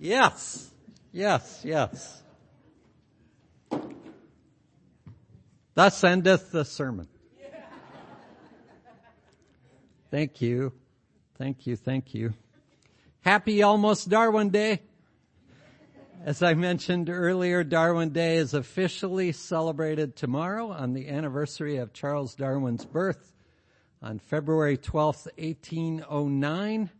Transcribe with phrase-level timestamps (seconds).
[0.00, 0.70] Yes,
[1.12, 2.22] yes, yes.
[5.74, 7.08] Thus endeth the sermon.
[10.10, 10.72] Thank you.
[11.36, 11.76] Thank you.
[11.76, 12.32] Thank you.
[13.20, 14.82] Happy almost Darwin Day.
[16.24, 22.34] As I mentioned earlier, Darwin Day is officially celebrated tomorrow on the anniversary of Charles
[22.34, 23.32] Darwin's birth
[24.00, 26.90] on February 12th, 1809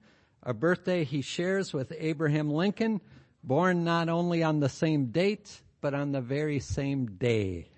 [0.48, 3.02] a birthday he shares with Abraham Lincoln,
[3.44, 7.68] born not only on the same date, but on the very same day.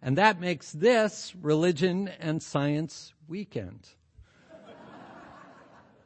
[0.00, 3.88] And that makes this Religion and Science Weekend.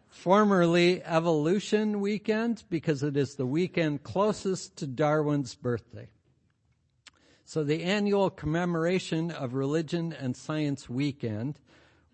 [0.08, 6.08] Formerly Evolution Weekend because it is the weekend closest to Darwin's birthday.
[7.44, 11.58] So the annual commemoration of Religion and Science Weekend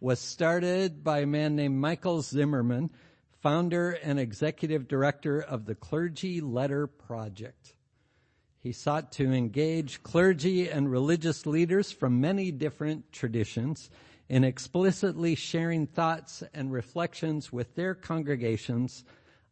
[0.01, 2.91] was started by a man named Michael Zimmerman
[3.41, 7.75] founder and executive director of the Clergy Letter Project.
[8.61, 13.91] He sought to engage clergy and religious leaders from many different traditions
[14.29, 19.05] in explicitly sharing thoughts and reflections with their congregations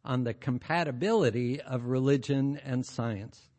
[0.03, 3.49] on the compatibility of religion and science,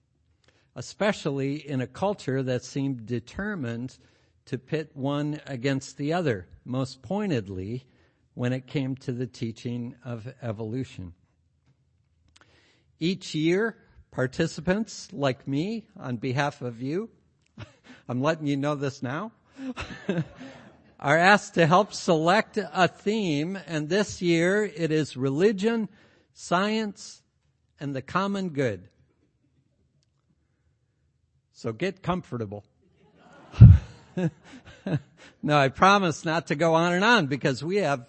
[0.77, 3.99] especially in a culture that seemed determined
[4.45, 7.85] to pit one against the other, most pointedly
[8.39, 11.13] when it came to the teaching of evolution.
[13.01, 13.77] Each year,
[14.13, 17.11] participants like me, on behalf of you,
[18.09, 19.33] I'm letting you know this now,
[21.01, 25.89] are asked to help select a theme, and this year it is religion,
[26.33, 27.23] science,
[27.81, 28.89] and the common good.
[31.55, 32.65] So get comfortable.
[35.43, 38.07] no, I promise not to go on and on because we have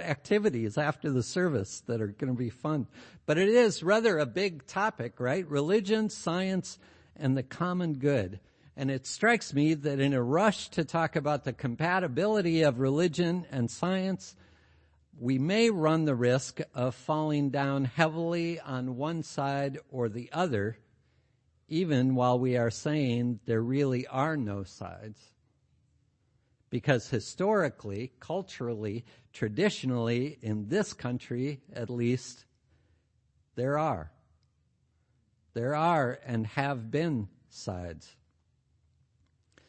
[0.00, 2.86] activities after the service that are going to be fun.
[3.26, 5.48] But it is rather a big topic, right?
[5.48, 6.78] Religion, science,
[7.16, 8.40] and the common good.
[8.76, 13.44] And it strikes me that in a rush to talk about the compatibility of religion
[13.50, 14.36] and science,
[15.18, 20.78] we may run the risk of falling down heavily on one side or the other,
[21.68, 25.32] even while we are saying there really are no sides.
[26.70, 32.44] Because historically, culturally, traditionally, in this country at least,
[33.54, 34.12] there are.
[35.54, 38.14] There are and have been sides.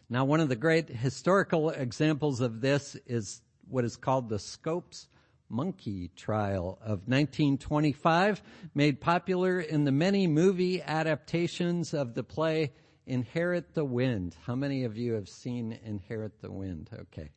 [0.09, 5.07] Now, one of the great historical examples of this is what is called the Scopes
[5.49, 8.41] Monkey Trial of 1925,
[8.75, 12.71] made popular in the many movie adaptations of the play
[13.09, 14.35] Inherit the Wind.
[14.45, 16.89] How many of you have seen Inherit the Wind?
[16.93, 17.31] Okay.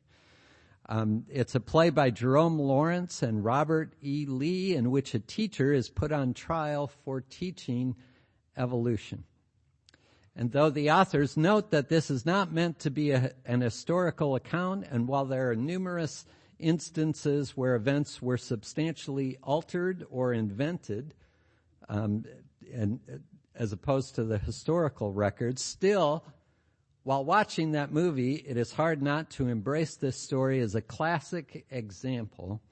[0.86, 4.26] Um, it's a play by Jerome Lawrence and Robert E.
[4.26, 7.96] Lee in which a teacher is put on trial for teaching
[8.56, 9.24] evolution.
[10.36, 14.34] And though the authors note that this is not meant to be a, an historical
[14.34, 16.26] account, and while there are numerous
[16.58, 21.14] instances where events were substantially altered or invented,
[21.88, 22.24] um,
[22.72, 23.00] and
[23.54, 26.24] as opposed to the historical record, Still,
[27.04, 31.66] while watching that movie, it is hard not to embrace this story as a classic
[31.70, 32.62] example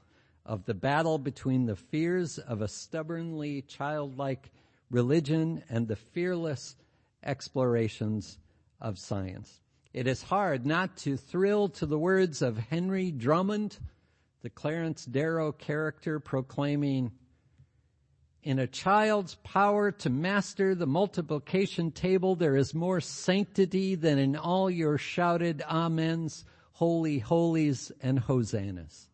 [0.46, 4.50] of the battle between the fears of a stubbornly childlike
[4.90, 6.76] religion and the fearless
[7.24, 8.38] explorations
[8.80, 9.60] of science.
[9.92, 13.78] It is hard not to thrill to the words of Henry Drummond,
[14.42, 17.10] the Clarence Darrow character proclaiming,
[18.42, 24.36] in a child's power to master the multiplication table, there is more sanctity than in
[24.36, 29.08] all your shouted amens, holy holies, and hosannas.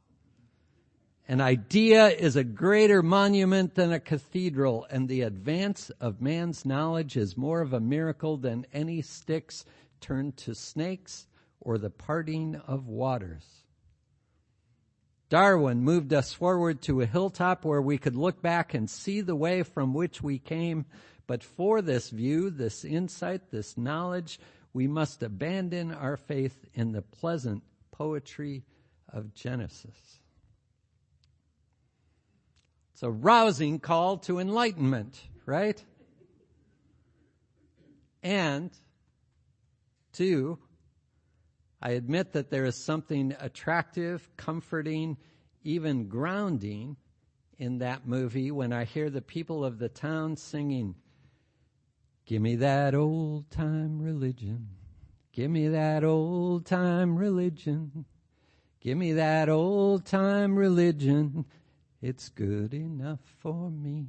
[1.29, 7.17] An idea is a greater monument than a cathedral, and the advance of man's knowledge
[7.17, 9.65] is more of a miracle than any sticks
[10.01, 11.27] turned to snakes
[11.61, 13.66] or the parting of waters.
[15.29, 19.35] Darwin moved us forward to a hilltop where we could look back and see the
[19.35, 20.87] way from which we came.
[21.27, 24.39] But for this view, this insight, this knowledge,
[24.73, 28.65] we must abandon our faith in the pleasant poetry
[29.09, 30.21] of Genesis.
[32.93, 35.83] It's a rousing call to enlightenment, right?
[38.23, 38.71] And
[40.13, 40.59] two,
[41.81, 45.17] I admit that there is something attractive, comforting,
[45.63, 46.97] even grounding
[47.59, 50.95] in that movie when I hear the people of the town singing,
[52.27, 54.69] Give me that old time religion.
[55.33, 58.05] Give me that old time religion.
[58.81, 61.45] Give me that old time religion.
[62.03, 64.07] It's good enough for me.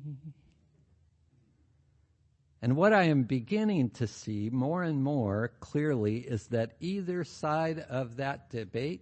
[2.62, 7.80] And what I am beginning to see more and more clearly is that either side
[7.90, 9.02] of that debate,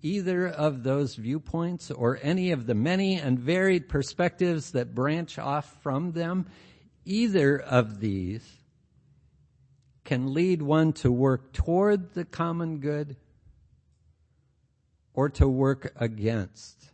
[0.00, 5.82] either of those viewpoints, or any of the many and varied perspectives that branch off
[5.82, 6.46] from them,
[7.04, 8.46] either of these
[10.04, 13.16] can lead one to work toward the common good
[15.12, 16.90] or to work against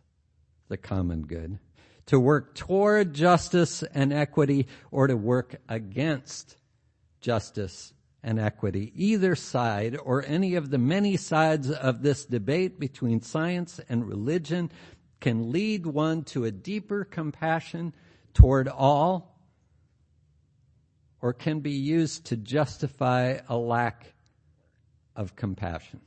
[0.67, 1.57] the common good
[2.07, 6.55] to work toward justice and equity or to work against
[7.21, 7.93] justice
[8.23, 8.91] and equity.
[8.95, 14.71] Either side or any of the many sides of this debate between science and religion
[15.19, 17.93] can lead one to a deeper compassion
[18.33, 19.39] toward all
[21.21, 24.13] or can be used to justify a lack
[25.15, 26.01] of compassion.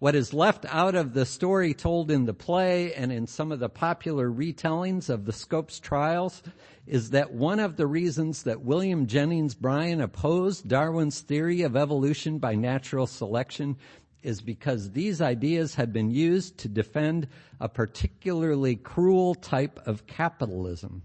[0.00, 3.58] What is left out of the story told in the play and in some of
[3.58, 6.40] the popular retellings of the Scopes trials
[6.86, 12.38] is that one of the reasons that William Jennings Bryan opposed Darwin's theory of evolution
[12.38, 13.76] by natural selection
[14.22, 17.26] is because these ideas had been used to defend
[17.58, 21.02] a particularly cruel type of capitalism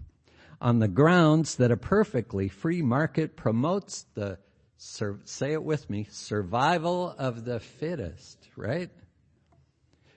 [0.60, 4.38] on the grounds that a perfectly free market promotes the
[4.76, 8.90] Sur- say it with me, survival of the fittest, right?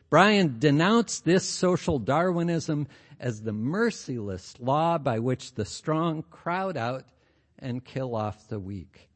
[0.09, 2.87] Bryan denounced this social Darwinism
[3.19, 7.03] as the merciless law by which the strong crowd out
[7.59, 9.09] and kill off the weak.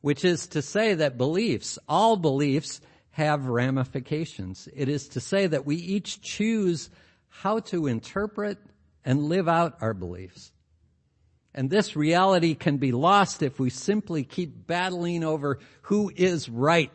[0.00, 2.80] Which is to say that beliefs, all beliefs,
[3.10, 4.68] have ramifications.
[4.74, 6.88] It is to say that we each choose
[7.28, 8.58] how to interpret
[9.04, 10.52] and live out our beliefs.
[11.58, 16.92] And this reality can be lost if we simply keep battling over who is right.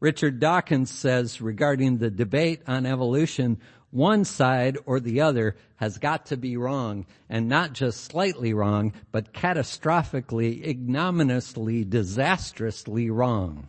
[0.00, 3.60] Richard Dawkins says regarding the debate on evolution,
[3.90, 8.94] one side or the other has got to be wrong, and not just slightly wrong,
[9.12, 13.68] but catastrophically, ignominiously, disastrously wrong.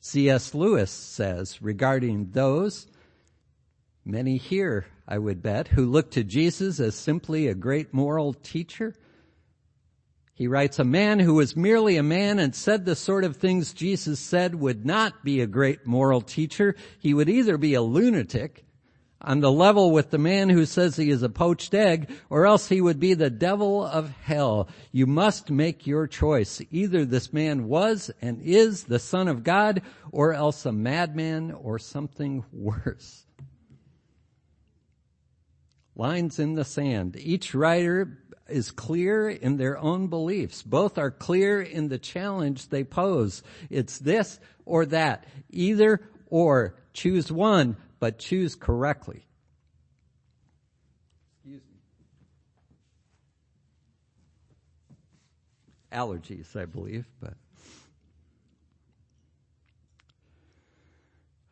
[0.00, 0.54] C.S.
[0.54, 2.88] Lewis says regarding those
[4.10, 8.94] Many here, I would bet, who look to Jesus as simply a great moral teacher.
[10.32, 13.74] He writes, a man who was merely a man and said the sort of things
[13.74, 16.74] Jesus said would not be a great moral teacher.
[16.98, 18.64] He would either be a lunatic
[19.20, 22.66] on the level with the man who says he is a poached egg, or else
[22.66, 24.70] he would be the devil of hell.
[24.90, 26.62] You must make your choice.
[26.70, 29.82] Either this man was and is the son of God,
[30.12, 33.26] or else a madman or something worse
[35.98, 37.16] lines in the sand.
[37.18, 38.16] Each writer
[38.48, 40.62] is clear in their own beliefs.
[40.62, 43.42] Both are clear in the challenge they pose.
[43.68, 45.24] It's this or that.
[45.50, 46.76] Either or.
[46.94, 49.26] Choose one, but choose correctly.
[51.44, 51.76] Excuse me.
[55.92, 57.34] Allergies, I believe, but.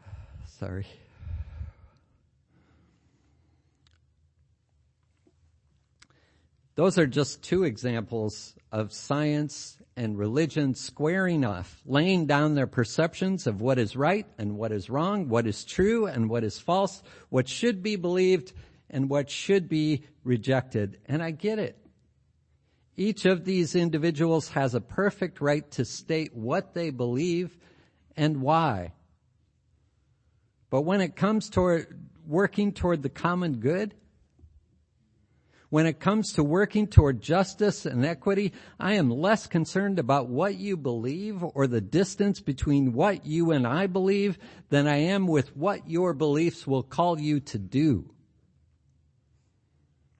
[0.58, 0.86] Sorry.
[6.76, 13.46] Those are just two examples of science and religion squaring off, laying down their perceptions
[13.46, 17.02] of what is right and what is wrong, what is true and what is false,
[17.30, 18.52] what should be believed
[18.90, 20.98] and what should be rejected.
[21.06, 21.78] And I get it.
[22.94, 27.56] Each of these individuals has a perfect right to state what they believe
[28.18, 28.92] and why.
[30.68, 31.86] But when it comes toward
[32.26, 33.94] working toward the common good,
[35.68, 40.56] when it comes to working toward justice and equity, I am less concerned about what
[40.56, 45.56] you believe or the distance between what you and I believe than I am with
[45.56, 48.12] what your beliefs will call you to do.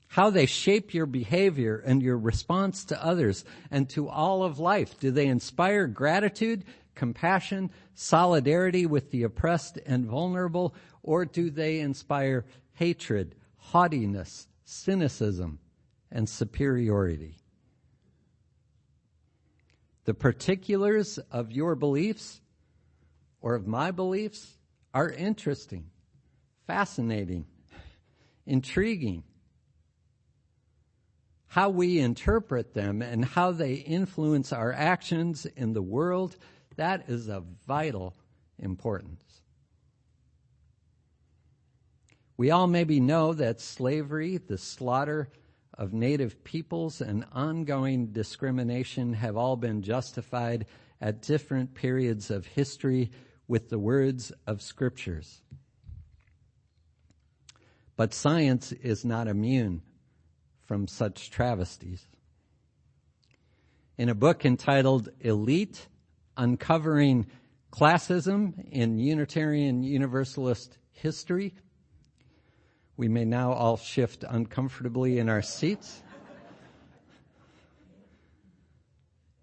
[0.09, 4.99] How they shape your behavior and your response to others and to all of life.
[4.99, 12.47] Do they inspire gratitude, compassion, solidarity with the oppressed and vulnerable, or do they inspire
[12.73, 15.61] hatred, haughtiness, cynicism,
[16.11, 17.39] and superiority.
[20.05, 22.41] The particulars of your beliefs
[23.41, 24.59] or of my beliefs
[24.93, 25.91] are interesting,
[26.67, 27.47] fascinating,
[28.45, 29.23] intriguing.
[31.47, 36.37] How we interpret them and how they influence our actions in the world,
[36.77, 38.15] that is of vital
[38.59, 39.43] importance.
[42.37, 45.31] We all maybe know that slavery, the slaughter
[45.73, 50.67] of native peoples, and ongoing discrimination have all been justified
[51.01, 53.11] at different periods of history
[53.49, 55.43] with the words of scriptures.
[57.97, 59.83] But science is not immune
[60.67, 62.07] from such travesties.
[63.97, 65.89] In a book entitled Elite,
[66.37, 67.27] Uncovering
[67.71, 71.55] Classism in Unitarian Universalist History,
[72.97, 76.03] we may now all shift uncomfortably in our seats.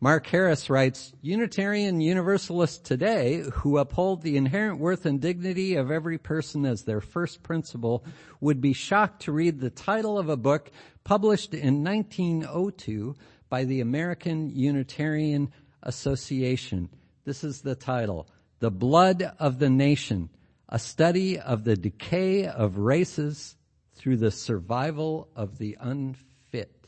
[0.04, 6.18] Mark Harris writes, Unitarian Universalists today who uphold the inherent worth and dignity of every
[6.18, 8.04] person as their first principle
[8.42, 10.72] would be shocked to read the title of a book
[11.06, 13.16] published in 1902
[13.48, 16.90] by the American Unitarian Association.
[17.24, 18.28] This is the title,
[18.60, 20.30] The Blood of the Nation,
[20.74, 23.56] a study of the decay of races
[23.94, 26.88] through the survival of the unfit.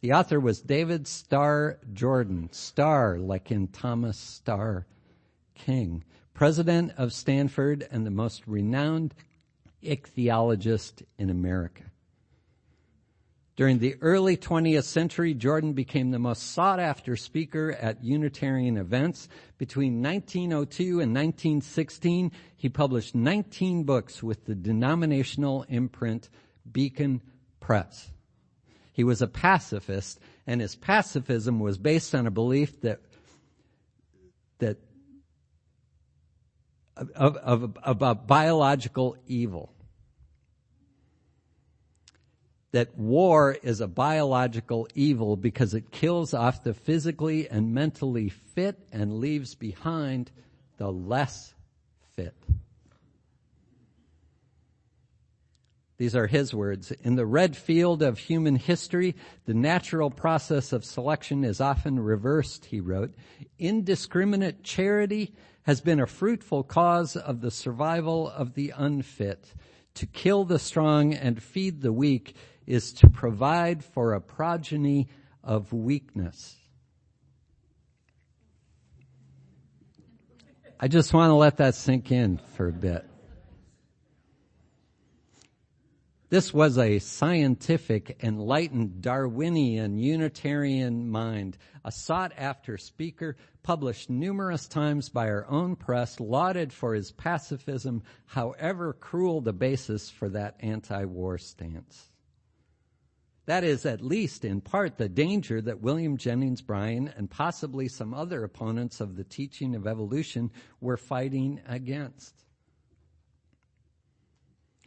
[0.00, 4.86] The author was David Starr Jordan, Starr like in Thomas Starr
[5.56, 6.04] King,
[6.34, 9.12] president of Stanford and the most renowned
[9.82, 11.82] ichthyologist in America.
[13.54, 19.28] During the early 20th century, Jordan became the most sought after speaker at Unitarian events.
[19.58, 26.30] Between 1902 and 1916, he published 19 books with the denominational imprint
[26.70, 27.20] Beacon
[27.60, 28.10] Press.
[28.92, 33.00] He was a pacifist, and his pacifism was based on a belief that
[34.58, 34.78] that
[36.96, 39.72] of, of, about biological evil
[42.72, 48.78] that war is a biological evil because it kills off the physically and mentally fit
[48.90, 50.30] and leaves behind
[50.78, 51.54] the less
[52.16, 52.34] fit.
[55.98, 56.90] These are his words.
[56.90, 59.14] In the red field of human history,
[59.44, 63.14] the natural process of selection is often reversed, he wrote.
[63.58, 69.54] Indiscriminate charity has been a fruitful cause of the survival of the unfit.
[69.94, 72.34] To kill the strong and feed the weak
[72.66, 75.08] is to provide for a progeny
[75.42, 76.56] of weakness.
[80.78, 83.06] I just want to let that sink in for a bit.
[86.28, 95.10] This was a scientific, enlightened, Darwinian, Unitarian mind, a sought after speaker, published numerous times
[95.10, 101.36] by our own press, lauded for his pacifism, however cruel the basis for that anti-war
[101.36, 102.11] stance.
[103.46, 108.14] That is at least in part the danger that William Jennings Bryan and possibly some
[108.14, 112.44] other opponents of the teaching of evolution were fighting against.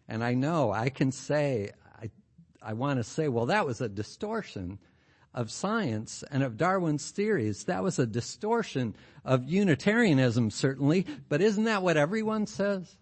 [0.07, 1.71] And I know I can say,
[2.01, 2.11] I,
[2.61, 4.79] I want to say, well, that was a distortion
[5.33, 7.65] of science and of Darwin's theories.
[7.65, 8.95] That was a distortion
[9.25, 12.95] of Unitarianism, certainly, but isn't that what everyone says?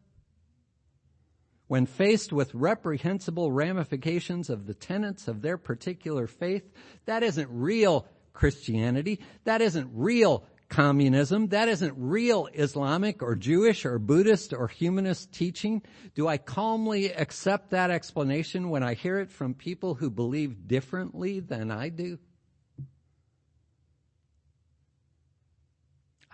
[1.67, 6.71] When faced with reprehensible ramifications of the tenets of their particular faith,
[7.05, 9.19] that isn't real Christianity.
[9.45, 11.49] That isn't real communism.
[11.49, 15.83] That isn't real Islamic or Jewish or Buddhist or humanist teaching.
[16.15, 21.39] Do I calmly accept that explanation when I hear it from people who believe differently
[21.39, 22.17] than I do?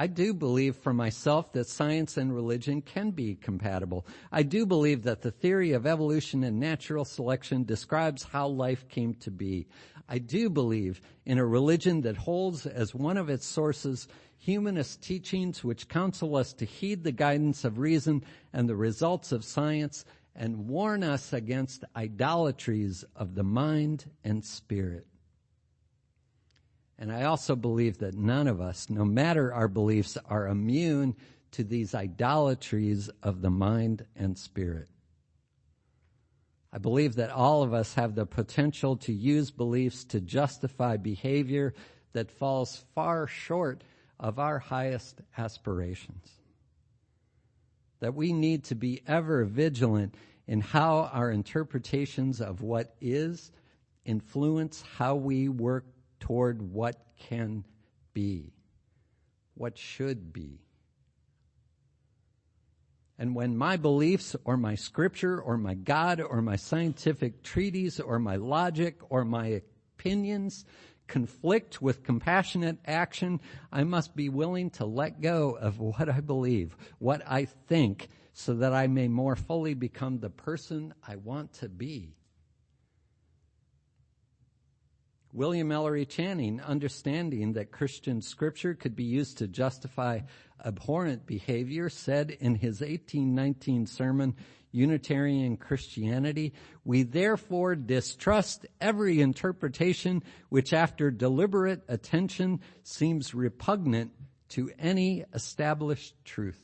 [0.01, 4.08] I do believe for myself that science and religion can be compatible.
[4.32, 9.15] I do believe that the theory of evolution and natural selection describes how life came
[9.15, 9.68] to be.
[10.08, 15.65] I do believe in a religion that holds as one of its sources humanist teachings
[15.65, 20.70] which counsel us to heed the guidance of reason and the results of science and
[20.70, 25.09] warn us against idolatries of the mind and spirit.
[27.01, 31.15] And I also believe that none of us, no matter our beliefs, are immune
[31.51, 34.89] to these idolatries of the mind and spirit.
[36.74, 41.74] I believe that all of us have the potential to use beliefs to justify behavior
[42.12, 43.82] that falls far short
[44.20, 46.29] of our highest aspirations.
[48.01, 50.15] That we need to be ever vigilant
[50.48, 53.51] in how our interpretations of what is
[54.06, 55.86] influence how we work
[56.20, 57.64] toward what can
[58.14, 58.54] be,
[59.56, 60.60] what should be.
[63.18, 68.18] And when my beliefs or my scripture or my God or my scientific treatise or
[68.18, 69.62] my logic or my
[69.98, 70.64] opinions
[71.08, 73.42] conflict with compassionate action,
[73.74, 78.54] I must be willing to let go of what I believe, what I think, so
[78.54, 82.16] that I may more fully become the person I want to be.
[85.32, 90.22] William Ellery Channing, understanding that Christian scripture could be used to justify
[90.66, 94.36] abhorrent behavior, said in his 1819 sermon,
[94.72, 104.12] Unitarian Christianity, we therefore distrust every interpretation which after deliberate attention seems repugnant
[104.50, 106.62] to any established truth.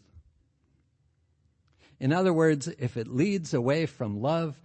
[2.00, 4.60] In other words, if it leads away from love,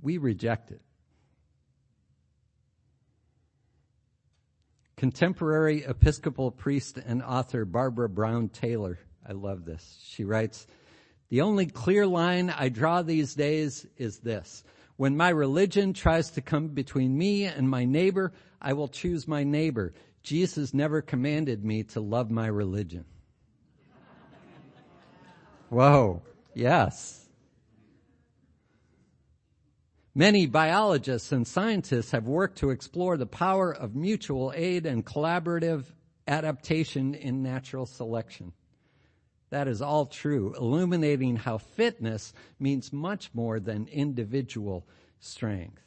[0.00, 0.82] we reject it.
[5.02, 9.98] Contemporary Episcopal priest and author Barbara Brown Taylor, I love this.
[10.06, 10.68] She writes,
[11.28, 14.62] the only clear line I draw these days is this.
[14.98, 19.42] When my religion tries to come between me and my neighbor, I will choose my
[19.42, 19.92] neighbor.
[20.22, 23.04] Jesus never commanded me to love my religion.
[25.68, 26.22] Whoa.
[26.54, 27.21] Yes.
[30.14, 35.84] Many biologists and scientists have worked to explore the power of mutual aid and collaborative
[36.28, 38.52] adaptation in natural selection.
[39.48, 44.86] That is all true, illuminating how fitness means much more than individual
[45.18, 45.80] strength.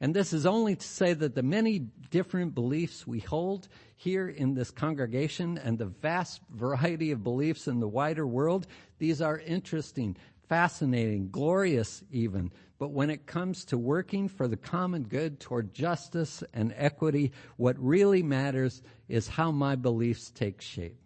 [0.00, 4.54] And this is only to say that the many different beliefs we hold here in
[4.54, 8.66] this congregation and the vast variety of beliefs in the wider world,
[8.98, 10.16] these are interesting,
[10.48, 12.50] fascinating, glorious even.
[12.80, 17.78] But when it comes to working for the common good toward justice and equity, what
[17.78, 20.96] really matters is how my beliefs take shape.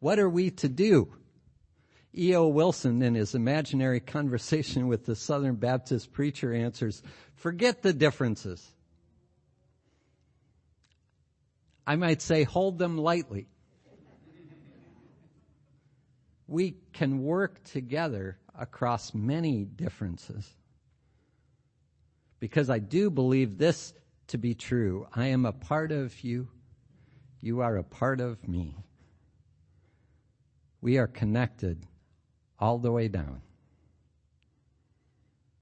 [0.00, 1.14] What are we to do?
[2.18, 2.48] E.O.
[2.48, 7.04] Wilson, in his imaginary conversation with the Southern Baptist preacher, answers,
[7.36, 8.68] forget the differences.
[11.86, 13.46] I might say, hold them lightly.
[16.48, 20.48] We can work together across many differences.
[22.38, 23.92] Because I do believe this
[24.28, 25.06] to be true.
[25.14, 26.48] I am a part of you.
[27.40, 28.74] You are a part of me.
[30.80, 31.86] We are connected
[32.58, 33.42] all the way down.